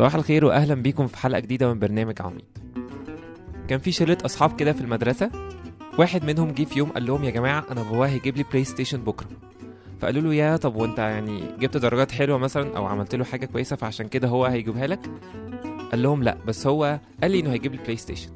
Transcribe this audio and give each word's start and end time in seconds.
صباح 0.00 0.14
الخير 0.14 0.44
واهلا 0.44 0.74
بيكم 0.74 1.06
في 1.06 1.16
حلقة 1.16 1.40
جديدة 1.40 1.72
من 1.72 1.78
برنامج 1.78 2.14
عواميد 2.22 2.44
كان 3.68 3.78
في 3.78 3.92
شلة 3.92 4.18
أصحاب 4.24 4.56
كده 4.56 4.72
في 4.72 4.80
المدرسة 4.80 5.30
واحد 5.98 6.24
منهم 6.24 6.50
جه 6.50 6.64
في 6.64 6.78
يوم 6.78 6.90
قال 6.90 7.06
لهم 7.06 7.24
يا 7.24 7.30
جماعة 7.30 7.64
أنا 7.70 7.82
بابا 7.82 8.06
هيجيب 8.08 8.36
لي 8.36 8.42
بلاي 8.42 8.64
ستيشن 8.64 8.98
بكرة. 9.04 9.26
فقالوا 10.00 10.22
له 10.22 10.34
يا 10.34 10.56
طب 10.56 10.76
وأنت 10.76 10.98
يعني 10.98 11.42
جبت 11.58 11.76
درجات 11.76 12.12
حلوة 12.12 12.38
مثلا 12.38 12.76
أو 12.76 12.86
عملت 12.86 13.14
له 13.14 13.24
حاجة 13.24 13.46
كويسة 13.46 13.76
فعشان 13.76 14.08
كده 14.08 14.28
هو 14.28 14.44
هيجيبها 14.44 14.86
لك؟ 14.86 15.00
قال 15.90 16.02
لهم 16.02 16.22
لا 16.22 16.36
بس 16.46 16.66
هو 16.66 17.00
قال 17.22 17.30
لي 17.30 17.40
إنه 17.40 17.52
هيجيب 17.52 17.72
لي 17.72 17.78
بلاي 17.82 17.96
ستيشن 17.96 18.30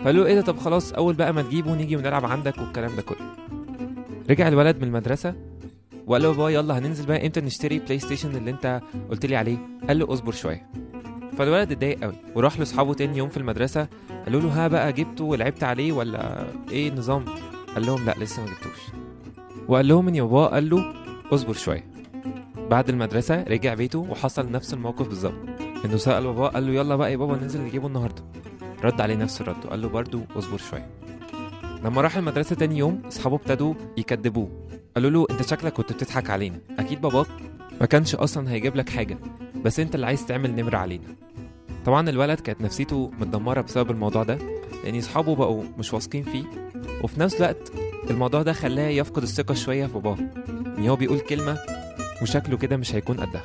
فقالوا 0.00 0.24
له 0.24 0.26
إيه 0.30 0.34
ده 0.34 0.40
طب 0.42 0.58
خلاص 0.58 0.92
أول 0.92 1.14
بقى 1.14 1.32
ما 1.32 1.42
تجيبه 1.42 1.74
نيجي 1.74 1.96
ونلعب 1.96 2.24
عندك 2.24 2.58
والكلام 2.58 2.96
ده 2.96 3.02
كله. 3.02 3.34
رجع 4.30 4.48
الولد 4.48 4.76
من 4.76 4.84
المدرسة 4.84 5.34
وقال 6.06 6.22
له 6.22 6.30
بابا 6.32 6.48
يلا 6.50 6.78
هننزل 6.78 7.06
بقى 7.06 7.26
إمتى 7.26 7.40
نشتري 7.40 7.78
بلاي 7.78 7.98
ستيشن 7.98 8.36
اللي 8.36 8.50
انت 8.50 8.80
قلت 9.10 9.26
لي 9.26 9.36
عليه؟ 9.36 9.58
قال 9.88 9.98
له 9.98 10.12
اصبر 10.12 10.32
شوية. 10.32 10.70
فالولد 11.38 11.72
اتضايق 11.72 12.00
قوي 12.04 12.14
وراح 12.34 12.58
لاصحابه 12.58 12.94
تاني 12.94 13.18
يوم 13.18 13.28
في 13.28 13.36
المدرسة 13.36 13.88
قالوا 14.24 14.40
له 14.40 14.48
ها 14.64 14.68
بقى 14.68 14.92
جبته 14.92 15.24
ولعبت 15.24 15.64
عليه 15.64 15.92
ولا 15.92 16.46
إيه 16.70 16.88
النظام؟ 16.88 17.24
قال 17.74 17.86
لهم 17.86 18.04
لا 18.06 18.14
لسه 18.18 18.42
ما 18.42 18.48
جبتوش. 18.48 18.80
وقال 19.68 19.88
لهم 19.88 20.08
ان 20.08 20.14
بابا 20.14 20.46
قال 20.46 20.70
له 20.70 20.92
اصبر 21.32 21.52
شوية. 21.52 21.84
بعد 22.70 22.88
المدرسة 22.88 23.42
رجع 23.42 23.74
بيته 23.74 23.98
وحصل 23.98 24.50
نفس 24.50 24.74
الموقف 24.74 25.08
بالظبط. 25.08 25.34
انه 25.84 25.96
سأل 25.96 26.24
بابا 26.24 26.48
قال 26.48 26.66
له 26.66 26.72
يلا 26.72 26.96
بقى 26.96 27.12
يا 27.12 27.16
بابا 27.16 27.36
ننزل 27.36 27.60
نجيبه 27.60 27.86
النهارده. 27.86 28.22
رد 28.84 29.00
عليه 29.00 29.16
نفس 29.16 29.40
الرد 29.40 29.66
وقال 29.66 29.82
له 29.82 29.88
برضه 29.88 30.20
اصبر 30.36 30.58
شوية. 30.58 30.90
لما 31.84 32.00
راح 32.00 32.16
المدرسة 32.16 32.56
تاني 32.56 32.78
يوم 32.78 33.02
اصحابه 33.08 33.36
ابتدوا 33.36 33.74
يكدبوه 33.96 34.65
قالوا 34.96 35.10
له 35.10 35.26
أنت 35.30 35.42
شكلك 35.48 35.72
كنت 35.72 35.92
بتضحك 35.92 36.30
علينا. 36.30 36.58
أكيد 36.78 37.00
باباك 37.00 37.26
ما 37.80 37.86
كانش 37.86 38.14
أصلا 38.14 38.50
هيجيب 38.50 38.76
لك 38.76 38.88
حاجة 38.88 39.18
بس 39.64 39.80
أنت 39.80 39.94
اللي 39.94 40.06
عايز 40.06 40.26
تعمل 40.26 40.54
نمره 40.54 40.76
علينا. 40.76 41.04
طبعا 41.84 42.08
الولد 42.10 42.40
كانت 42.40 42.60
نفسيته 42.60 43.10
متدمرة 43.20 43.60
بسبب 43.60 43.90
الموضوع 43.90 44.22
ده 44.22 44.38
لأن 44.84 44.98
أصحابه 44.98 45.34
بقوا 45.36 45.64
مش 45.78 45.94
واثقين 45.94 46.22
فيه 46.22 46.44
وفي 47.02 47.20
نفس 47.20 47.34
الوقت 47.36 47.72
الموضوع 48.10 48.42
ده 48.42 48.52
خلاه 48.52 48.88
يفقد 48.88 49.22
الثقة 49.22 49.54
شوية 49.54 49.86
في 49.86 49.92
باباه 49.92 50.16
إن 50.78 50.88
هو 50.88 50.96
بيقول 50.96 51.20
كلمة 51.20 51.58
وشكله 52.22 52.56
كده 52.56 52.76
مش 52.76 52.94
هيكون 52.94 53.16
قدها. 53.20 53.42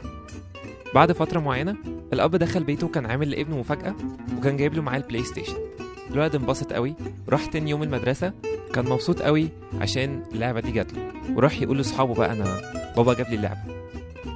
بعد 0.95 1.11
فترة 1.11 1.39
معينة 1.39 1.75
الأب 2.13 2.35
دخل 2.35 2.63
بيته 2.63 2.87
وكان 2.87 3.05
عامل 3.05 3.29
لابنه 3.29 3.57
مفاجأة 3.57 3.95
وكان 4.37 4.57
جايب 4.57 4.73
له 4.73 4.81
معاه 4.81 4.97
البلاي 4.97 5.23
ستيشن 5.23 5.55
الولد 6.11 6.35
انبسط 6.35 6.73
قوي 6.73 6.95
راح 7.29 7.45
تاني 7.45 7.69
يوم 7.69 7.83
المدرسة 7.83 8.33
كان 8.73 8.85
مبسوط 8.85 9.21
قوي 9.21 9.49
عشان 9.81 10.23
اللعبة 10.33 10.59
دي 10.59 10.71
جات 10.71 10.93
له. 10.93 11.11
وراح 11.35 11.61
يقول 11.61 11.77
لاصحابه 11.77 12.13
بقى 12.13 12.31
أنا 12.31 12.61
بابا 12.97 13.13
جاب 13.13 13.29
لي 13.29 13.35
اللعبة. 13.35 13.59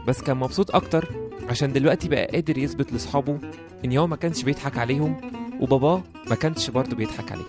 بس 0.08 0.22
كان 0.22 0.38
مبسوط 0.38 0.76
أكتر 0.76 1.10
عشان 1.50 1.74
دلوقتي 1.74 2.10
بقى 2.10 2.26
قادر 2.26 2.58
يثبت 2.58 2.92
لاصحابه 2.94 3.40
إن 3.86 3.98
هو 3.98 4.08
ما 4.08 4.16
كانش 4.16 4.44
بيضحك 4.44 4.78
عليهم 4.78 5.18
وباباه 5.62 6.04
ما 6.30 6.36
كانش 6.36 6.70
برضه 6.70 6.96
بيضحك 6.96 7.32
عليه 7.32 7.46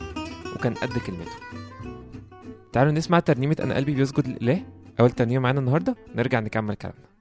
وكان 0.56 0.74
قد 0.74 0.98
كلمته. 0.98 1.30
تعالوا 2.72 2.92
نسمع 2.92 3.20
ترنيمة 3.20 3.56
أنا 3.60 3.74
قلبي 3.74 3.92
بيسجد 3.92 4.42
لله 4.42 4.62
أول 5.00 5.10
ترنيمة 5.10 5.42
معانا 5.42 5.60
النهاردة 5.60 5.96
نرجع 6.14 6.40
نكمل 6.40 6.74
كلامنا. 6.74 7.15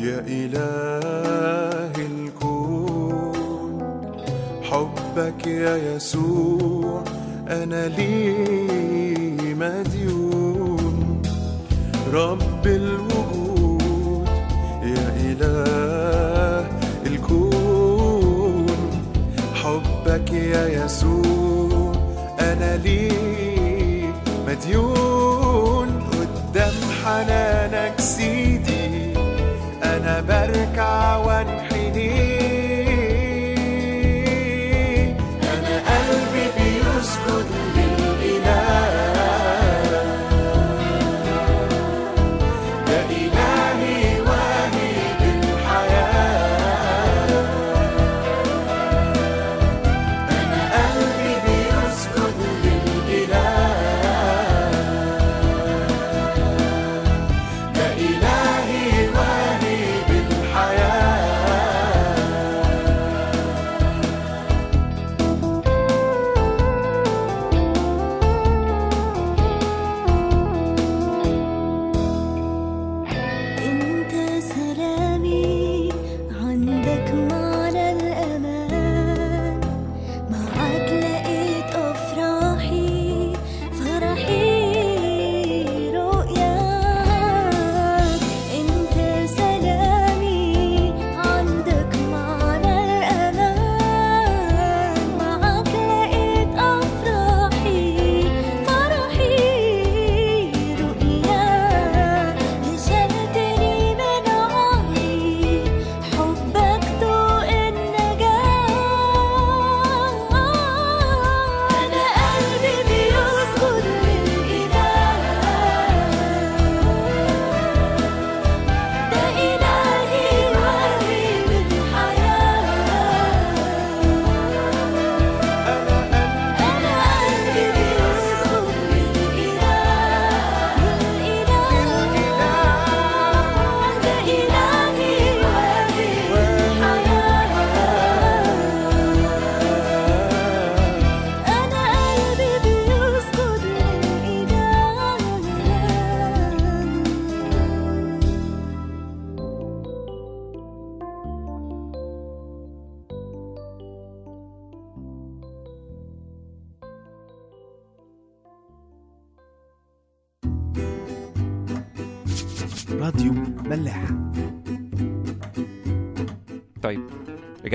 يا 0.00 0.24
إله 0.26 1.92
الكون 2.06 3.32
حبك 4.62 5.46
يا 5.46 5.76
يسوع 5.76 7.04
أنا 7.48 7.88
لي 7.88 8.34
مديون. 9.54 11.22
رب 12.12 12.66
الوجود 12.66 14.28
يا 14.82 15.08
إله 15.30 16.66
الكون 17.06 18.66
حبك 19.54 20.32
يا 20.32 20.84
يسوع 20.84 21.92
أنا 22.40 22.76
لي 22.76 23.12
مديون. 24.48 25.88
قدام 26.10 26.74
حنانك 27.04 28.00
سيدي 28.00 28.59
أنا 30.20 30.28
بركع 30.28 31.16
وانحني. 31.16 32.59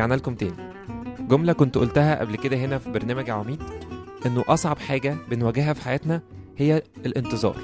رجعنا 0.05 0.19
لكم 0.21 0.35
تاني. 0.35 0.73
جملة 1.19 1.53
كنت 1.53 1.77
قلتها 1.77 2.19
قبل 2.19 2.35
كده 2.35 2.57
هنا 2.57 2.77
في 2.77 2.91
برنامج 2.91 3.29
عواميد 3.29 3.59
إنه 4.25 4.43
أصعب 4.47 4.77
حاجة 4.79 5.17
بنواجهها 5.29 5.73
في 5.73 5.81
حياتنا 5.81 6.21
هي 6.57 6.81
الانتظار. 7.05 7.57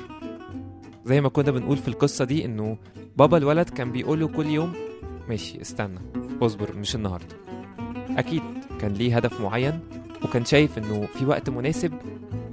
زي 1.06 1.22
ما 1.22 1.30
كنا 1.30 1.52
بنقول 1.52 1.78
في 1.78 1.88
القصة 1.88 2.26
دي 2.26 2.46
إنه 2.46 2.78
بابا 3.18 3.38
الولد 3.38 3.70
كان 3.70 3.92
بيقوله 3.92 4.28
كل 4.28 4.46
يوم 4.46 4.74
ماشي 5.30 5.62
استنى 5.62 6.00
اصبر 6.42 6.76
مش 6.76 6.96
النهاردة. 6.96 7.36
أكيد 8.18 8.44
كان 8.80 8.94
ليه 8.94 9.16
هدف 9.16 9.42
معين 9.42 9.80
وكان 10.24 10.46
شايف 10.46 10.78
إنه 10.78 11.06
في 11.06 11.26
وقت 11.26 11.50
مناسب 11.50 11.94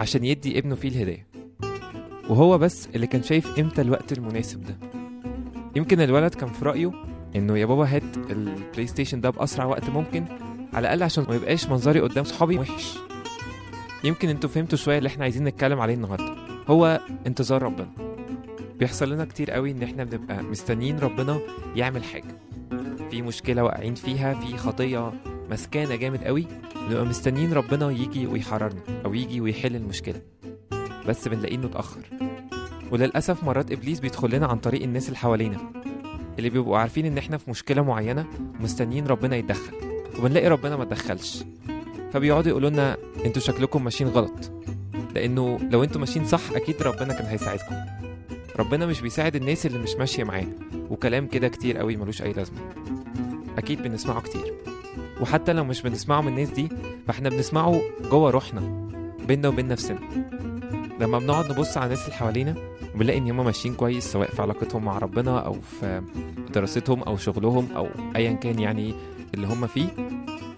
عشان 0.00 0.24
يدي 0.24 0.58
ابنه 0.58 0.74
فيه 0.74 0.88
الهدية 0.88 1.26
وهو 2.30 2.58
بس 2.58 2.88
اللي 2.94 3.06
كان 3.06 3.22
شايف 3.22 3.58
إمتى 3.58 3.80
الوقت 3.82 4.12
المناسب 4.12 4.62
ده. 4.64 4.76
يمكن 5.76 6.00
الولد 6.00 6.34
كان 6.34 6.48
في 6.48 6.64
رأيه 6.64 7.07
إنه 7.36 7.58
يا 7.58 7.66
بابا 7.66 7.96
هات 7.96 8.16
البلاي 8.30 8.86
ستيشن 8.86 9.20
ده 9.20 9.30
بأسرع 9.30 9.64
وقت 9.64 9.90
ممكن 9.90 10.24
على 10.72 10.80
الأقل 10.86 11.02
عشان 11.02 11.24
ما 11.28 11.34
يبقاش 11.34 11.68
منظري 11.68 12.00
قدام 12.00 12.24
صحابي 12.24 12.58
وحش. 12.58 12.98
يمكن 14.04 14.28
أنتوا 14.28 14.50
فهمتوا 14.50 14.78
شوية 14.78 14.98
اللي 14.98 15.06
إحنا 15.06 15.22
عايزين 15.24 15.44
نتكلم 15.44 15.80
عليه 15.80 15.94
النهاردة. 15.94 16.34
هو 16.68 17.00
انتظار 17.26 17.62
ربنا. 17.62 17.88
بيحصل 18.78 19.12
لنا 19.12 19.24
كتير 19.24 19.50
قوي 19.50 19.70
إن 19.70 19.82
إحنا 19.82 20.04
بنبقى 20.04 20.42
مستنيين 20.42 20.98
ربنا 20.98 21.40
يعمل 21.76 22.04
حاجة. 22.04 22.38
في 23.10 23.22
مشكلة 23.22 23.62
واقعين 23.64 23.94
فيها 23.94 24.34
في 24.34 24.56
خطية 24.56 25.12
مسكانة 25.50 25.96
جامد 25.96 26.24
قوي 26.24 26.46
بنبقى 26.88 27.04
مستنيين 27.06 27.52
ربنا 27.52 27.90
يجي 27.90 28.26
ويحررنا 28.26 28.80
أو 29.04 29.14
يجي 29.14 29.40
ويحل 29.40 29.76
المشكلة. 29.76 30.22
بس 31.08 31.28
بنلاقيه 31.28 31.54
انه 31.56 31.66
اتأخر 31.66 32.00
وللأسف 32.90 33.44
مرات 33.44 33.72
إبليس 33.72 34.00
بيدخل 34.00 34.30
لنا 34.30 34.46
عن 34.46 34.58
طريق 34.58 34.82
الناس 34.82 35.06
اللي 35.06 35.18
حوالينا. 35.18 35.58
اللي 36.38 36.50
بيبقوا 36.50 36.78
عارفين 36.78 37.06
إن 37.06 37.18
إحنا 37.18 37.36
في 37.36 37.50
مشكلة 37.50 37.82
معينة 37.82 38.26
ومستنيين 38.60 39.06
ربنا 39.06 39.36
يتدخل 39.36 39.72
وبنلاقي 40.18 40.48
ربنا 40.48 40.76
ما 40.76 40.84
تدخلش 40.84 41.44
فبيقعدوا 42.12 42.50
يقولوا 42.50 42.70
لنا 42.70 42.96
أنتوا 43.24 43.42
شكلكم 43.42 43.84
ماشيين 43.84 44.10
غلط 44.10 44.52
لأنه 45.14 45.58
لو 45.70 45.84
أنتوا 45.84 46.00
ماشيين 46.00 46.26
صح 46.26 46.40
أكيد 46.54 46.82
ربنا 46.82 47.14
كان 47.14 47.26
هيساعدكم. 47.26 47.74
ربنا 48.58 48.86
مش 48.86 49.00
بيساعد 49.00 49.36
الناس 49.36 49.66
اللي 49.66 49.78
مش 49.78 49.94
ماشية 49.94 50.24
معاه 50.24 50.46
وكلام 50.90 51.26
كده 51.26 51.48
كتير 51.48 51.78
قوي 51.78 51.96
ملوش 51.96 52.22
أي 52.22 52.32
لازمة. 52.32 52.58
أكيد 53.58 53.82
بنسمعه 53.82 54.20
كتير. 54.20 54.54
وحتى 55.20 55.52
لو 55.52 55.64
مش 55.64 55.82
بنسمعه 55.82 56.20
من 56.20 56.28
الناس 56.28 56.48
دي 56.50 56.68
فإحنا 57.06 57.28
بنسمعه 57.28 57.80
جوه 58.10 58.30
روحنا 58.30 58.88
بينا 59.28 59.48
وبين 59.48 59.68
نفسنا. 59.68 59.98
لما 61.00 61.18
بنقعد 61.18 61.52
نبص 61.52 61.76
على 61.76 61.86
الناس 61.86 62.04
اللي 62.04 62.14
حوالينا 62.16 62.54
وبنلاقي 62.94 63.18
إن 63.18 63.30
هم 63.30 63.44
ماشيين 63.44 63.74
كويس 63.74 64.04
سواء 64.12 64.30
في 64.30 64.42
علاقتهم 64.42 64.84
مع 64.84 64.98
ربنا 64.98 65.38
أو 65.38 65.52
في 65.52 66.02
دراستهم 66.54 67.02
أو 67.02 67.16
شغلهم 67.16 67.68
أو 67.76 67.88
ايا 68.16 68.32
كان 68.32 68.58
يعني 68.58 68.94
اللي 69.34 69.46
هم 69.46 69.66
فيه 69.66 69.88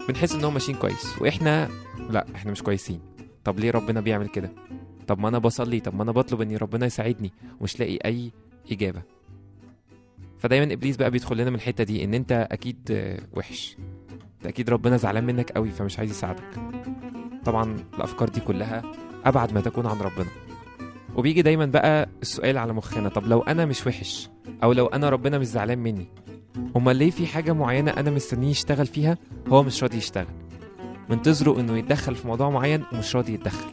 بنحس 0.09 0.35
إن 0.35 0.45
هم 0.45 0.53
ماشيين 0.53 0.79
كويس. 0.79 1.19
وإحنا 1.21 1.69
لأ 2.11 2.27
إحنا 2.35 2.53
مش 2.53 2.63
كويسين. 2.63 3.01
طب 3.45 3.59
ليه 3.59 3.71
ربنا 3.71 4.01
بيعمل 4.01 4.29
كده؟ 4.29 4.53
طب 5.07 5.19
ما 5.19 5.29
أنا 5.29 5.39
بصلي 5.39 5.81
طب 5.81 5.95
ما 5.95 6.03
أنا 6.03 6.13
بطلب 6.13 6.41
إن 6.41 6.57
ربنا 6.57 6.87
يساعدني. 6.87 7.33
ومش 7.61 7.81
لاقي 7.81 7.99
أي 8.05 8.31
إجابة. 8.73 9.03
فدايما 10.39 10.73
إبليس 10.73 10.97
بقى 10.97 11.11
بيدخل 11.11 11.37
لنا 11.37 11.51
من 11.51 11.57
الحتة 11.57 11.85
دي 11.85 12.05
إن 12.05 12.15
أنت 12.15 12.49
أكيد 12.51 12.79
وحش. 13.37 13.77
ده 14.43 14.49
أكيد 14.51 14.71
ربنا 14.71 14.97
زعلان 14.97 15.25
منك 15.25 15.51
قوي 15.53 15.71
فمش 15.71 15.99
عايز 15.99 16.11
يساعدك. 16.11 16.61
طبعا 17.45 17.77
الأفكار 17.95 18.29
دي 18.29 18.41
كلها 18.41 18.83
أبعد 19.25 19.53
ما 19.53 19.61
تكون 19.61 19.87
عن 19.87 19.99
ربنا. 19.99 20.29
وبيجي 21.17 21.43
دايما 21.43 21.67
بقى 21.67 22.09
السؤال 22.23 22.59
على 22.59 22.73
مخنا 22.73 23.09
طب 23.09 23.27
لو 23.27 23.41
أنا 23.41 23.65
مش 23.67 23.87
وحش 23.87 24.29
أو 24.63 24.73
لو 24.73 24.87
أنا 24.87 25.09
ربنا 25.09 25.39
مش 25.39 25.47
زعلان 25.47 25.79
مني 25.79 26.07
أمال 26.77 26.97
ليه 26.97 27.11
في 27.11 27.27
حاجة 27.27 27.53
معينة 27.53 27.91
أنا 27.91 28.11
مستنيه 28.11 28.51
يشتغل 28.51 28.87
فيها 28.87 29.19
هو 29.49 29.63
مش 29.63 29.83
راضي 29.83 29.97
يشتغل؟ 29.97 30.27
منتظره 31.09 31.61
إنه 31.61 31.79
يتدخل 31.79 32.15
في 32.15 32.27
موضوع 32.29 32.51
معين 32.51 32.85
ومش 32.93 33.17
راضي 33.17 33.35
يتدخل. 33.35 33.67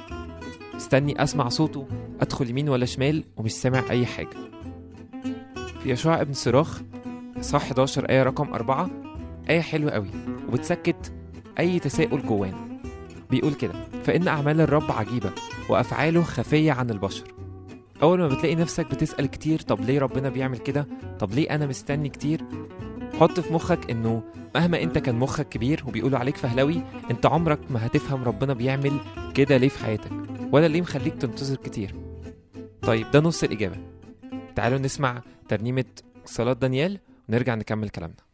مستني 0.75 1.23
أسمع 1.23 1.49
صوته 1.49 1.87
أدخل 2.21 2.49
يمين 2.49 2.69
ولا 2.69 2.85
شمال 2.85 3.23
ومش 3.37 3.51
سامع 3.51 3.83
أي 3.89 4.05
حاجة. 4.05 4.37
في 5.83 5.91
يشوع 5.91 6.21
ابن 6.21 6.33
صراخ 6.33 6.81
صح 7.41 7.61
11 7.61 8.09
آية 8.09 8.23
رقم 8.23 8.53
أربعة 8.53 8.89
آية 9.49 9.61
حلوة 9.61 9.91
قوي 9.91 10.09
وبتسكت 10.49 11.11
أي 11.59 11.79
تساؤل 11.79 12.25
جوانا 12.25 12.79
بيقول 13.29 13.53
كده 13.53 13.73
فإن 14.03 14.27
أعمال 14.27 14.61
الرب 14.61 14.91
عجيبة 14.91 15.31
وأفعاله 15.69 16.21
خفية 16.21 16.71
عن 16.71 16.89
البشر. 16.89 17.33
أول 18.01 18.19
ما 18.19 18.27
بتلاقي 18.27 18.55
نفسك 18.55 18.85
بتسأل 18.91 19.25
كتير 19.25 19.61
طب 19.61 19.81
ليه 19.81 19.99
ربنا 19.99 20.29
بيعمل 20.29 20.57
كده؟ 20.57 20.87
طب 21.19 21.31
ليه 21.33 21.49
أنا 21.55 21.65
مستني 21.67 22.09
كتير؟ 22.09 22.41
حط 23.19 23.39
في 23.39 23.53
مخك 23.53 23.91
إنه 23.91 24.23
مهما 24.55 24.83
أنت 24.83 24.97
كان 24.97 25.15
مخك 25.15 25.49
كبير 25.49 25.83
وبيقولوا 25.87 26.19
عليك 26.19 26.37
فهلوي 26.37 26.81
أنت 27.11 27.25
عمرك 27.25 27.59
ما 27.71 27.85
هتفهم 27.85 28.23
ربنا 28.23 28.53
بيعمل 28.53 28.91
كده 29.35 29.57
ليه 29.57 29.69
في 29.69 29.85
حياتك 29.85 30.11
ولا 30.51 30.67
ليه 30.67 30.81
مخليك 30.81 31.13
تنتظر 31.13 31.55
كتير. 31.55 31.95
طيب 32.81 33.11
ده 33.11 33.19
نص 33.19 33.43
الإجابة. 33.43 33.77
تعالوا 34.55 34.79
نسمع 34.79 35.21
ترنيمة 35.49 35.85
صلاة 36.25 36.53
دانيال 36.53 36.99
ونرجع 37.29 37.55
نكمل 37.55 37.89
كلامنا. 37.89 38.26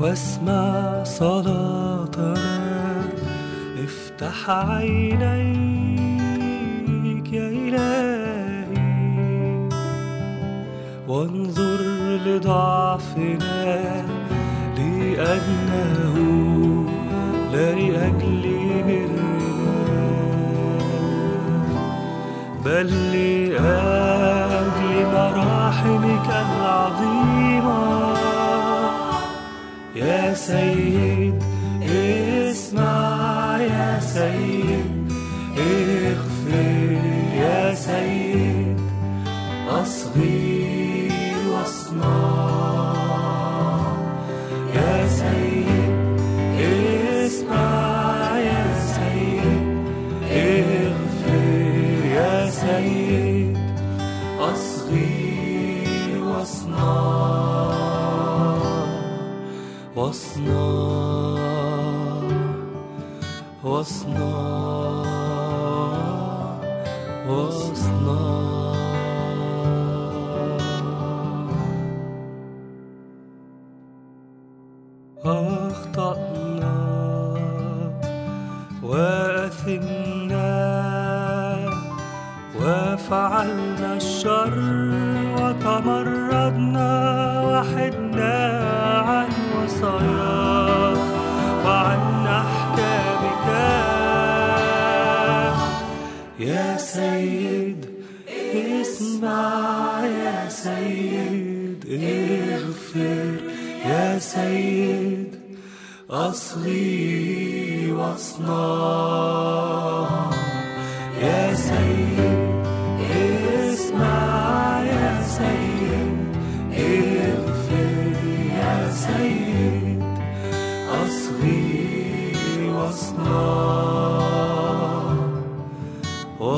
واسمع 0.00 1.02
صلاتنا. 1.04 2.34
افتح 3.84 4.50
عينيك 4.50 5.16
يا 7.32 7.48
إلهي. 7.48 8.26
وانظر 11.08 11.80
لضعفنا 12.26 14.04
لأنه 14.76 16.16
لا 17.52 17.72
لأجل 17.72 18.35
بل 22.66 22.90
لأجل 23.12 24.90
مراحمك 25.12 26.28
العظيمة. 26.46 28.16
يا 29.94 30.34
سيد 30.34 31.42
اسمع 31.82 33.58
يا 33.60 34.00
سيد 34.00 35.12
اغفر 35.58 36.90
يا 37.42 37.74
سيد 37.74 38.80
أصغي 39.70 41.12
واصنع 41.50 42.35
واصنع 60.06 60.54
واصنع 63.64 64.36
واصنع 67.28 68.36
أخطأنا 75.24 76.76
وأثمنا 78.82 80.50
وفعلنا 82.60 83.96
الشر 83.96 84.54
وتمردنا 85.40 86.90
وحدنا. 87.48 88.05
وصاياك 89.76 90.98
وعن 91.64 92.26
يا 96.38 96.76
سيد 96.76 97.86
اسمع 98.54 100.06
يا 100.06 100.48
سيد 100.48 101.84
اغفر 101.90 103.36
يا 103.86 104.18
سيد 104.18 105.34
أصغي 106.10 107.92
وأصنع. 107.92 109.65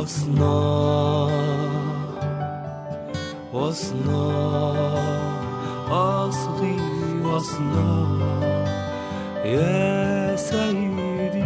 واصنع 0.09 1.29
واصنع 3.53 4.15
أصغي 5.88 6.81
واصنع 7.25 8.09
يا 9.45 10.37
سيدي. 10.37 11.45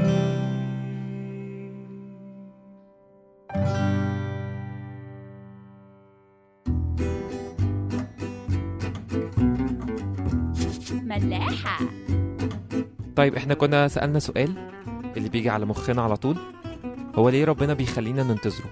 ملاحة. 11.02 11.78
طيب 13.16 13.35
إحنا 13.35 13.54
كنا 13.54 13.88
سألنا 13.88 14.19
سؤال 14.19 14.54
اللي 15.16 15.28
بيجي 15.28 15.50
على 15.50 15.66
مخنا 15.66 16.02
على 16.02 16.16
طول. 16.16 16.37
هو 17.14 17.28
ليه 17.28 17.45
ربنا 17.45 17.75
بيخلينا 17.75 18.23
ننتظره؟ 18.23 18.71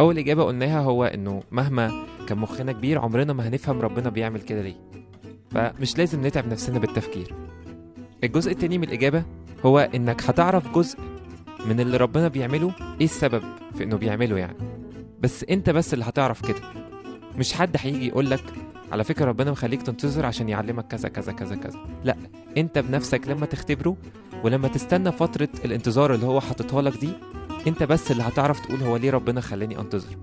أول 0.00 0.18
إجابة 0.18 0.44
قلناها 0.44 0.80
هو 0.80 1.04
إنه 1.04 1.42
مهما 1.50 2.04
كان 2.26 2.38
مخنا 2.38 2.72
كبير 2.72 2.98
عمرنا 2.98 3.32
ما 3.32 3.48
هنفهم 3.48 3.80
ربنا 3.80 4.10
بيعمل 4.10 4.40
كده 4.40 4.62
ليه. 4.62 4.76
فمش 5.50 5.98
لازم 5.98 6.26
نتعب 6.26 6.48
نفسنا 6.48 6.78
بالتفكير. 6.78 7.34
الجزء 8.24 8.52
التاني 8.52 8.78
من 8.78 8.84
الإجابة 8.84 9.24
هو 9.64 9.78
إنك 9.78 10.22
هتعرف 10.22 10.74
جزء 10.74 10.98
من 11.66 11.80
اللي 11.80 11.96
ربنا 11.96 12.28
بيعمله 12.28 12.72
إيه 13.00 13.04
السبب 13.06 13.42
في 13.74 13.84
إنه 13.84 13.96
بيعمله 13.96 14.38
يعني. 14.38 14.56
بس 15.20 15.44
أنت 15.44 15.70
بس 15.70 15.94
اللي 15.94 16.04
هتعرف 16.04 16.46
كده. 16.46 16.60
مش 17.38 17.52
حد 17.52 17.76
هيجي 17.80 18.06
يقولك 18.08 18.44
على 18.92 19.04
فكرة 19.04 19.24
ربنا 19.24 19.50
مخليك 19.50 19.82
تنتظر 19.82 20.26
عشان 20.26 20.48
يعلمك 20.48 20.86
كذا 20.86 21.08
كذا 21.08 21.32
كذا 21.32 21.56
كذا. 21.56 21.78
لا 22.04 22.16
أنت 22.56 22.78
بنفسك 22.78 23.28
لما 23.28 23.46
تختبره 23.46 23.96
ولما 24.44 24.68
تستنى 24.68 25.12
فترة 25.12 25.48
الانتظار 25.64 26.14
اللي 26.14 26.26
هو 26.26 26.40
حاططها 26.40 26.82
لك 26.82 27.00
دي 27.00 27.10
انت 27.66 27.82
بس 27.82 28.10
اللي 28.10 28.22
هتعرف 28.22 28.60
تقول 28.60 28.82
هو 28.82 28.96
ليه 28.96 29.10
ربنا 29.10 29.40
خلاني 29.40 29.78
انتظر؟ 29.78 30.16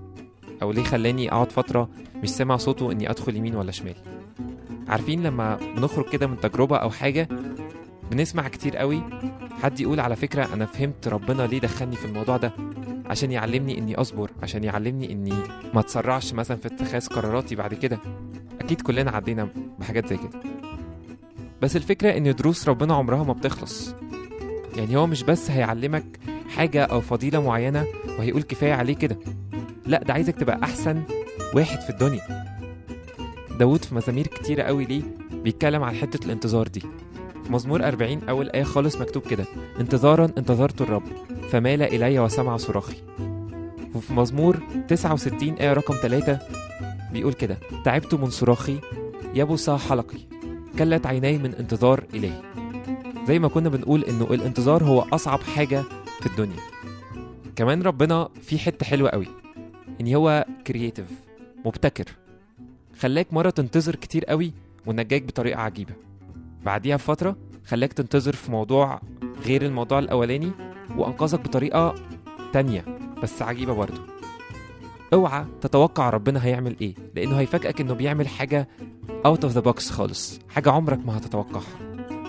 أو 0.62 0.72
ليه 0.72 0.82
خلاني 0.84 1.32
اقعد 1.32 1.52
فترة 1.52 1.88
مش 2.22 2.30
سامع 2.30 2.56
صوته 2.56 2.92
اني 2.92 3.10
ادخل 3.10 3.36
يمين 3.36 3.54
ولا 3.54 3.70
شمال. 3.72 3.94
عارفين 4.88 5.22
لما 5.22 5.58
بنخرج 5.76 6.08
كده 6.08 6.26
من 6.26 6.40
تجربة 6.40 6.76
أو 6.76 6.90
حاجة 6.90 7.28
بنسمع 8.10 8.48
كتير 8.48 8.76
قوي 8.76 9.02
حد 9.62 9.80
يقول 9.80 10.00
على 10.00 10.16
فكرة 10.16 10.48
أنا 10.54 10.66
فهمت 10.66 11.08
ربنا 11.08 11.42
ليه 11.42 11.60
دخلني 11.60 11.96
في 11.96 12.04
الموضوع 12.04 12.36
ده 12.36 12.52
عشان 13.06 13.32
يعلمني 13.32 13.78
اني 13.78 13.94
اصبر 13.94 14.30
عشان 14.42 14.64
يعلمني 14.64 15.12
اني 15.12 15.34
ما 15.74 15.80
اتسرعش 15.80 16.32
مثلا 16.34 16.56
في 16.56 16.66
اتخاذ 16.68 17.06
قراراتي 17.06 17.54
بعد 17.54 17.74
كده. 17.74 17.98
أكيد 18.60 18.80
كلنا 18.80 19.10
عدينا 19.10 19.48
بحاجات 19.78 20.06
زي 20.06 20.16
كده. 20.16 20.40
بس 21.62 21.76
الفكرة 21.76 22.16
إن 22.16 22.34
دروس 22.34 22.68
ربنا 22.68 22.94
عمرها 22.94 23.24
ما 23.24 23.32
بتخلص. 23.32 23.94
يعني 24.76 24.96
هو 24.96 25.06
مش 25.06 25.22
بس 25.22 25.50
هيعلمك 25.50 26.04
حاجة 26.56 26.84
أو 26.84 27.00
فضيلة 27.00 27.42
معينة 27.42 27.86
وهيقول 28.18 28.42
كفاية 28.42 28.72
عليه 28.72 28.94
كده. 28.94 29.18
لا 29.86 30.02
ده 30.02 30.12
عايزك 30.14 30.36
تبقى 30.36 30.60
أحسن 30.62 31.02
واحد 31.54 31.80
في 31.80 31.90
الدنيا. 31.90 32.20
داود 33.58 33.84
في 33.84 33.94
مزامير 33.94 34.26
كتيرة 34.26 34.62
قوي 34.62 34.84
ليه 34.84 35.02
بيتكلم 35.32 35.82
عن 35.82 35.94
حتة 35.94 36.24
الانتظار 36.26 36.68
دي. 36.68 36.80
في 37.44 37.52
مزمور 37.52 37.84
40 37.88 38.20
أول 38.28 38.50
آية 38.50 38.62
خالص 38.62 38.96
مكتوب 38.96 39.22
كده 39.22 39.44
انتظارا 39.80 40.24
انتظرت 40.38 40.80
الرب 40.80 41.02
فمال 41.50 41.82
إلي 41.82 42.18
وسمع 42.18 42.56
صراخي. 42.56 42.96
وفي 43.94 44.12
مزمور 44.12 44.56
69 44.88 45.54
آية 45.54 45.72
رقم 45.72 45.94
3 46.02 46.38
بيقول 47.12 47.32
كده 47.32 47.58
تعبت 47.84 48.14
من 48.14 48.30
صراخي 48.30 48.78
يبس 49.34 49.70
حلقي 49.70 50.18
كلت 50.78 51.06
عيناي 51.06 51.38
من 51.38 51.54
انتظار 51.54 52.04
إلهي. 52.14 52.42
زي 53.28 53.38
ما 53.38 53.48
كنا 53.48 53.68
بنقول 53.68 54.04
إنه 54.04 54.24
الانتظار 54.30 54.84
هو 54.84 55.00
أصعب 55.12 55.40
حاجة 55.40 55.82
في 56.20 56.26
الدنيا. 56.26 56.60
كمان 57.56 57.82
ربنا 57.82 58.28
في 58.42 58.58
حتة 58.58 58.86
حلوة 58.86 59.10
قوي 59.10 59.26
إن 60.00 60.14
هو 60.14 60.46
كرييتيف 60.66 61.06
مبتكر. 61.64 62.04
خلاك 63.00 63.32
مرة 63.32 63.50
تنتظر 63.50 63.96
كتير 63.96 64.24
قوي 64.24 64.52
ونجاك 64.86 65.22
بطريقة 65.22 65.60
عجيبة. 65.60 65.94
بعديها 66.64 66.96
بفترة 66.96 67.36
خلاك 67.64 67.92
تنتظر 67.92 68.32
في 68.32 68.50
موضوع 68.50 69.00
غير 69.44 69.62
الموضوع 69.62 69.98
الأولاني 69.98 70.50
وأنقذك 70.96 71.40
بطريقة 71.40 71.94
تانية 72.52 72.84
بس 73.22 73.42
عجيبة 73.42 73.74
برضه. 73.74 74.00
اوعى 75.12 75.44
تتوقع 75.60 76.10
ربنا 76.10 76.44
هيعمل 76.46 76.76
إيه 76.80 76.94
لأنه 77.14 77.36
هيفاجئك 77.40 77.80
إنه 77.80 77.94
بيعمل 77.94 78.28
حاجة 78.28 78.68
out 79.26 79.44
of 79.44 79.52
the 79.52 79.60
box 79.60 79.90
خالص 79.90 80.40
حاجة 80.48 80.70
عمرك 80.70 81.06
ما 81.06 81.18
هتتوقعها. 81.18 81.85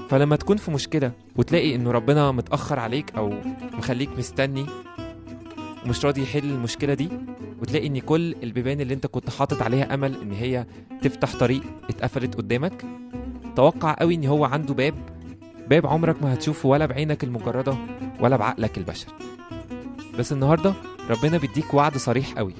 فلما 0.09 0.35
تكون 0.35 0.57
في 0.57 0.71
مشكلة 0.71 1.11
وتلاقي 1.35 1.75
انه 1.75 1.91
ربنا 1.91 2.31
متأخر 2.31 2.79
عليك 2.79 3.15
أو 3.15 3.33
مخليك 3.73 4.09
مستني 4.17 4.65
ومش 5.85 6.05
راضي 6.05 6.21
يحل 6.23 6.49
المشكلة 6.49 6.93
دي 6.93 7.09
وتلاقي 7.61 7.87
إن 7.87 7.99
كل 7.99 8.35
البيبان 8.43 8.81
اللي 8.81 8.93
أنت 8.93 9.07
كنت 9.07 9.29
حاطط 9.29 9.61
عليها 9.61 9.93
أمل 9.93 10.21
إن 10.21 10.31
هي 10.31 10.65
تفتح 11.01 11.35
طريق 11.35 11.61
اتقفلت 11.89 12.35
قدامك 12.35 12.85
توقع 13.55 13.93
قوي 13.99 14.15
إن 14.15 14.25
هو 14.25 14.45
عنده 14.45 14.73
باب 14.73 14.93
باب 15.69 15.87
عمرك 15.87 16.23
ما 16.23 16.33
هتشوفه 16.33 16.69
ولا 16.69 16.85
بعينك 16.85 17.23
المجردة 17.23 17.75
ولا 18.19 18.37
بعقلك 18.37 18.77
البشري 18.77 19.11
بس 20.19 20.31
النهارده 20.31 20.73
ربنا 21.09 21.37
بيديك 21.37 21.73
وعد 21.73 21.97
صريح 21.97 22.33
قوي 22.37 22.53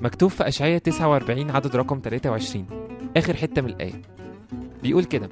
مكتوب 0.00 0.30
في 0.30 0.48
أشعية 0.48 0.78
49 0.78 1.50
عدد 1.50 1.76
رقم 1.76 2.00
23 2.04 2.66
آخر 3.16 3.36
حتة 3.36 3.62
من 3.62 3.68
الآية. 3.68 4.02
بيقول 4.82 5.04
كده 5.04 5.28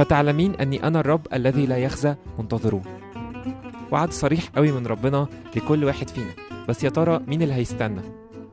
فتعلمين 0.00 0.54
أني 0.54 0.86
أنا 0.86 1.00
الرب 1.00 1.26
الذي 1.32 1.66
لا 1.66 1.76
يخزى 1.76 2.14
منتظرون. 2.38 2.82
وعد 3.90 4.12
صريح 4.12 4.48
قوي 4.56 4.72
من 4.72 4.86
ربنا 4.86 5.26
لكل 5.56 5.84
واحد 5.84 6.08
فينا. 6.08 6.30
بس 6.68 6.84
يا 6.84 6.90
ترى 6.90 7.20
مين 7.26 7.42
اللي 7.42 7.54
هيستنى؟ 7.54 8.00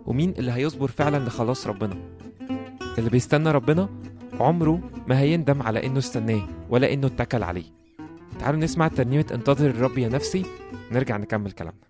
ومين 0.05 0.33
اللي 0.39 0.51
هيصبر 0.51 0.87
فعلا 0.87 1.25
لخلاص 1.25 1.67
ربنا؟ 1.67 1.95
اللي 2.97 3.09
بيستنى 3.09 3.51
ربنا 3.51 3.89
عمره 4.39 4.81
ما 5.07 5.19
هيندم 5.19 5.61
على 5.61 5.85
إنه 5.85 5.97
استناه 5.97 6.41
ولا 6.69 6.93
إنه 6.93 7.07
اتكل 7.07 7.43
عليه. 7.43 7.65
تعالوا 8.39 8.59
نسمع 8.59 8.87
ترنيمة 8.87 9.25
انتظر 9.31 9.69
الرب 9.69 9.97
يا 9.97 10.09
نفسي. 10.09 10.45
نرجع 10.91 11.17
نكمل 11.17 11.51
كلامنا. 11.51 11.86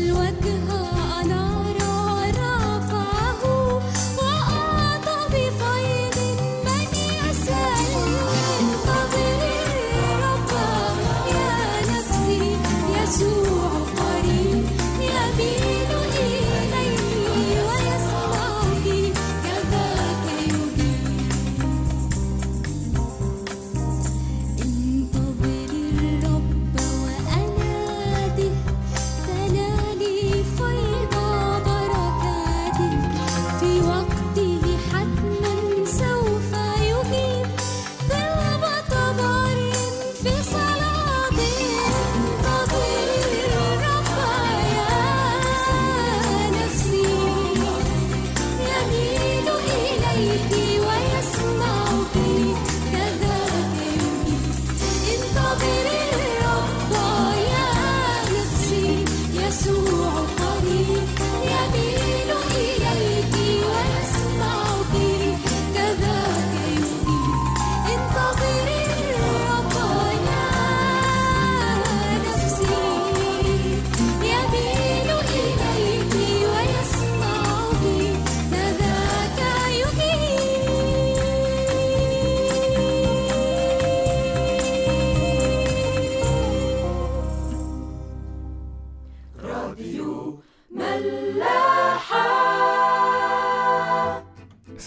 الوجهه 0.00 0.99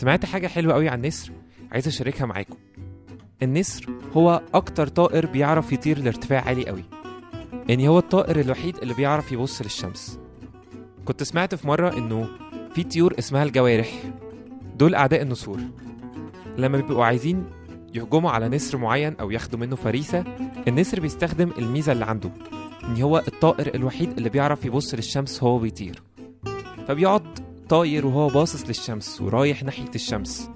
سمعت 0.04 0.26
حاجة 0.26 0.48
حلوة 0.48 0.74
قوي 0.74 0.90
عن 0.90 1.00
النسر 1.00 1.32
عايز 1.72 1.88
أشاركها 1.88 2.26
معاكم. 2.26 2.56
النسر 3.44 3.90
هو 4.14 4.42
أكتر 4.54 4.88
طائر 4.88 5.26
بيعرف 5.26 5.74
يطير 5.74 6.00
لارتفاع 6.00 6.42
عالي 6.42 6.66
قوي. 6.66 6.84
يعني 7.70 7.88
هو 7.88 8.00
الطائر 8.00 8.40
الوحيد 8.40 8.78
اللي 8.78 8.94
بيعرف 8.94 9.32
يبص 9.32 9.62
للشمس. 9.62 10.20
كنت 11.06 11.24
سمعت 11.24 11.56
في 11.56 11.68
مرة 11.68 11.98
إنه 11.98 12.28
في 12.76 12.84
طيور 12.84 13.16
اسمها 13.20 13.44
الجوارح. 13.44 14.04
دول 14.76 14.96
أعداء 14.96 15.22
النسور. 15.22 15.60
لما 16.58 16.78
بيبقوا 16.78 17.06
عايزين 17.06 17.46
يهجموا 17.94 18.32
على 18.32 18.50
نسر 18.50 18.78
معين 18.78 19.16
أو 19.20 19.32
ياخدوا 19.32 19.60
منه 19.60 19.76
فريسة 19.76 20.24
النسر 20.68 21.00
بيستخدم 21.00 21.52
الميزة 21.58 21.92
اللي 21.92 22.06
عنده. 22.06 22.32
إن 22.84 23.02
هو 23.02 23.18
الطائر 23.28 23.76
الوحيد 23.76 24.18
اللي 24.18 24.30
بيعرف 24.30 24.66
يبص 24.66 24.94
للشمس 24.94 25.44
وهو 25.44 25.60
بيطير. 25.60 26.04
فبيقعد 26.88 27.40
طاير 27.70 28.05
وهو 28.05 28.27
باصص 28.27 28.67
للشمس 28.67 29.22
ورايح 29.22 29.63
ناحية 29.63 29.91
الشمس. 29.96 30.50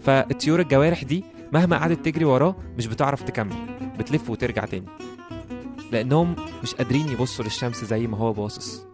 فالطيور 0.00 0.60
الجوارح 0.60 1.04
دي 1.04 1.24
مهما 1.52 1.78
قعدت 1.78 2.04
تجري 2.04 2.24
وراه 2.24 2.56
مش 2.78 2.86
بتعرف 2.86 3.22
تكمل 3.22 3.56
بتلف 3.98 4.30
وترجع 4.30 4.64
تاني. 4.64 4.86
لأنهم 5.92 6.36
مش 6.62 6.74
قادرين 6.74 7.08
يبصوا 7.08 7.44
للشمس 7.44 7.84
زي 7.84 8.06
ما 8.06 8.16
هو 8.16 8.32
باصص. 8.32 8.86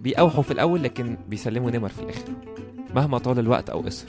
بيقاوحوا 0.00 0.42
في 0.42 0.50
الأول 0.50 0.82
لكن 0.82 1.16
بيسلموا 1.28 1.70
نمر 1.70 1.88
في 1.88 2.02
الآخر 2.02 2.32
مهما 2.94 3.18
طال 3.18 3.38
الوقت 3.38 3.70
أو 3.70 3.80
قصر. 3.80 4.06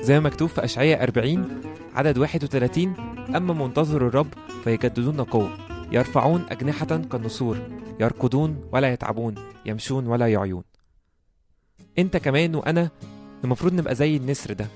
زي 0.00 0.20
ما 0.20 0.26
مكتوب 0.28 0.48
في 0.48 0.64
أشعية 0.64 1.02
40 1.02 1.60
عدد 1.94 2.18
31 2.18 2.94
أما 3.36 3.54
منتظر 3.54 4.06
الرب 4.06 4.26
فيجددون 4.64 5.20
قوة 5.20 5.50
يرفعون 5.92 6.44
أجنحة 6.50 6.86
كالنسور 6.86 7.58
يركضون 8.00 8.56
ولا 8.72 8.92
يتعبون 8.92 9.34
يمشون 9.66 10.06
ولا 10.06 10.26
يعيون. 10.26 10.62
انت 11.98 12.16
كمان 12.16 12.54
وأنا 12.54 12.90
المفروض 13.44 13.72
نبقى 13.74 13.94
زي 13.94 14.16
النسر 14.16 14.52
ده. 14.52 14.66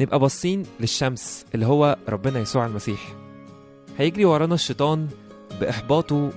نبقى 0.00 0.18
باصين 0.18 0.62
للشمس 0.80 1.44
اللي 1.54 1.66
هو 1.66 1.96
ربنا 2.08 2.40
يسوع 2.40 2.66
المسيح. 2.66 3.14
هيجري 3.98 4.24
ورانا 4.24 4.54
الشيطان 4.54 5.08
بإحباطه 5.60 6.30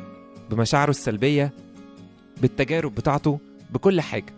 بمشاعره 0.49 0.89
السلبية 0.89 1.51
بالتجارب 2.41 2.95
بتاعته 2.95 3.39
بكل 3.73 4.01
حاجة. 4.01 4.33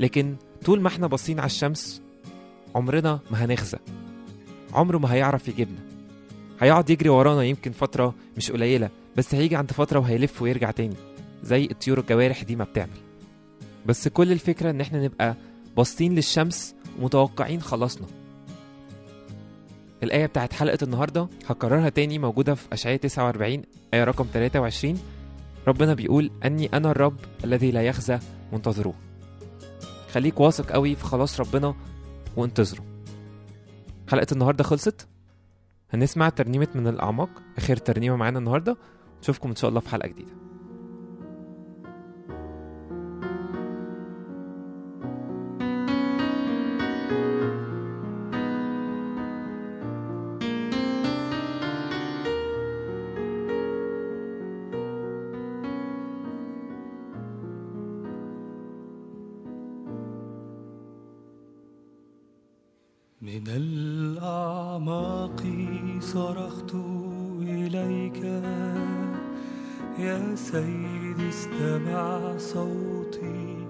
لكن 0.00 0.36
طول 0.64 0.80
ما 0.80 0.88
إحنا 0.88 1.06
باصين 1.06 1.38
على 1.38 1.46
الشمس 1.46 2.02
عمرنا 2.74 3.20
ما 3.30 3.44
هنخزى. 3.44 3.78
عمره 4.72 4.98
ما 4.98 5.12
هيعرف 5.12 5.48
يجيبنا. 5.48 5.78
هيقعد 6.60 6.90
يجري 6.90 7.08
ورانا 7.08 7.42
يمكن 7.42 7.72
فترة 7.72 8.14
مش 8.36 8.50
قليلة 8.50 8.90
بس 9.16 9.34
هيجي 9.34 9.56
عند 9.56 9.72
فترة 9.72 9.98
وهيلف 9.98 10.42
ويرجع 10.42 10.70
تاني 10.70 10.96
زي 11.42 11.64
الطيور 11.64 11.98
الجوارح 11.98 12.42
دي 12.42 12.56
ما 12.56 12.64
بتعمل. 12.64 13.05
بس 13.86 14.08
كل 14.08 14.32
الفكرة 14.32 14.70
إن 14.70 14.80
إحنا 14.80 15.04
نبقى 15.04 15.34
باصين 15.76 16.14
للشمس 16.14 16.74
ومتوقعين 17.00 17.60
خلاصنا. 17.62 18.06
الآية 20.02 20.26
بتاعت 20.26 20.52
حلقة 20.52 20.78
النهاردة 20.82 21.28
هكررها 21.46 21.88
تاني 21.88 22.18
موجودة 22.18 22.54
في 22.54 22.66
أشعية 22.72 22.96
49 22.96 23.62
آية 23.94 24.04
رقم 24.04 24.26
23 24.32 24.98
ربنا 25.68 25.94
بيقول 25.94 26.30
أني 26.44 26.66
أنا 26.66 26.90
الرب 26.90 27.16
الذي 27.44 27.70
لا 27.70 27.82
يخزى 27.82 28.18
منتظروه 28.52 28.94
خليك 30.12 30.40
واثق 30.40 30.70
قوي 30.72 30.94
في 30.94 31.04
خلاص 31.04 31.40
ربنا 31.40 31.74
وانتظره. 32.36 32.84
حلقة 34.10 34.26
النهاردة 34.32 34.64
خلصت. 34.64 35.08
هنسمع 35.90 36.28
ترنيمة 36.28 36.68
من 36.74 36.86
الأعماق 36.86 37.28
آخر 37.58 37.76
ترنيمة 37.76 38.16
معانا 38.16 38.38
النهاردة. 38.38 38.76
نشوفكم 39.22 39.48
إن 39.48 39.56
شاء 39.56 39.68
الله 39.68 39.80
في 39.80 39.88
حلقة 39.88 40.08
جديدة. 40.08 40.30
سيدي 70.52 71.28
استمع 71.28 72.38
صوتي 72.38 73.66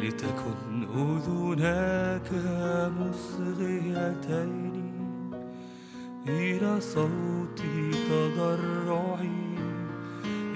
لتكن 0.00 0.86
أذناك 0.96 2.30
مصغيتين 2.98 4.92
إلى 6.28 6.80
صوت 6.80 7.62
تضرعي. 8.10 9.56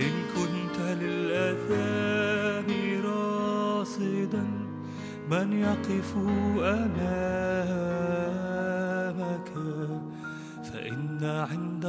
إن 0.00 0.14
كنت 0.34 0.78
للأثام 1.02 2.68
راصدا 3.04 4.44
من 5.30 5.52
يقف 5.52 6.16
أمامك 6.58 7.79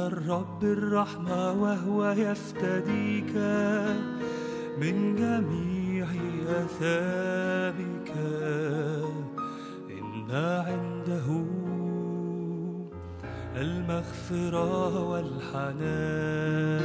الرب 0.06 0.64
الرحمة 0.64 1.52
وهو 1.62 2.10
يفتديك 2.10 3.36
من 4.78 5.16
جميع 5.16 6.06
أثامك. 6.48 8.12
إن 9.90 10.30
عنده 10.30 11.44
المغفرة 13.56 15.00
والحنان. 15.10 16.82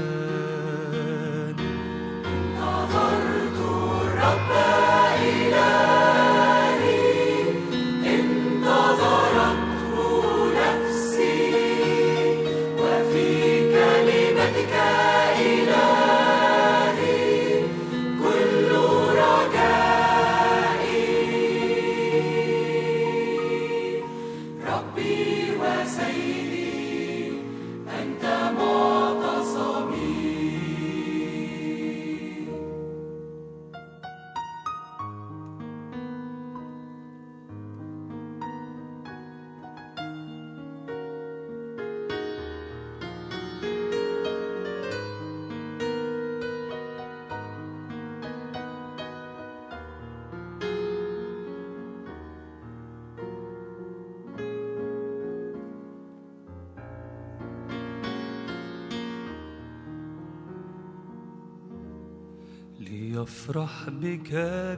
ليفرح 62.92 63.90
بك 63.90 64.32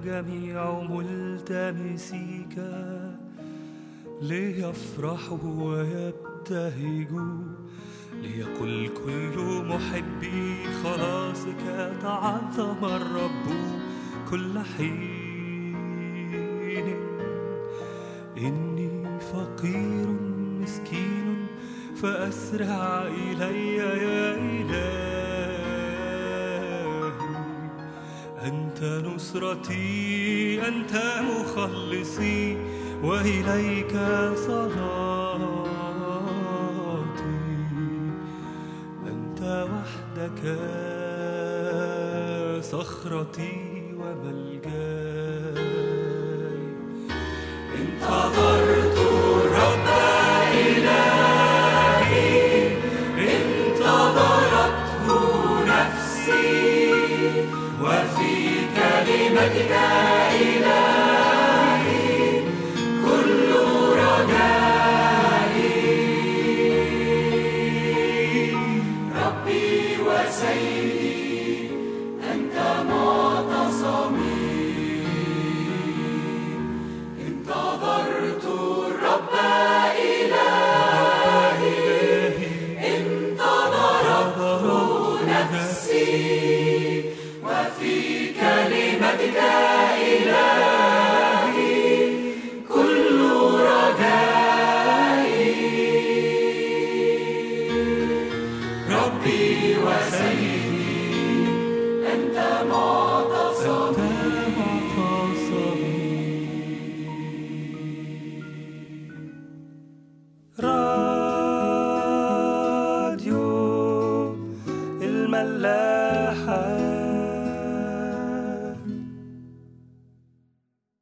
جميع 0.06 0.82
ملتمسيك 0.82 2.56
ليفرحوا 4.22 5.38
ويبتهجوا 5.44 7.38
ليقل 8.22 8.90
كل 9.06 9.66
محبي 9.66 10.64
خلاصك 10.84 11.94
تعظم 12.02 12.86
الرب 12.86 13.46
كل 14.32 14.60
حين. 14.60 15.30
إني 18.38 19.20
فقير 19.20 20.08
مسكين 20.62 21.48
فأسرع 21.96 23.08
إلي 23.08 23.76
يا 23.76 24.36
إلهي. 24.36 25.09
أنت 28.80 29.06
نصرتي 29.08 30.68
أنت 30.68 30.94
مخلصي 31.22 32.58
وإليك 33.04 33.92
صلاتي. 34.36 35.80
أنت 39.08 39.68
وحدك 39.72 40.42
صخرتي 42.64 43.58
وملجاي 44.00 44.99